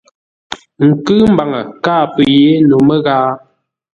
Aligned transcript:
Ə 0.81 0.83
nkʉ̂ʉ 0.91 1.19
mbaŋə, 1.33 1.59
káa 1.83 2.03
pə́ 2.13 2.25
yé 2.35 2.51
no 2.67 2.75
məghaa. 2.87 3.29